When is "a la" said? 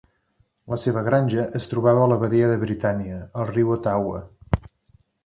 2.05-2.17